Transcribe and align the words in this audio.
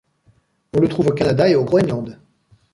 On 0.73 0.79
le 0.81 0.87
trouve 0.87 1.09
au 1.09 1.13
Canada 1.13 1.47
et 1.47 1.53
au 1.55 1.63
Groenland. 1.63 2.19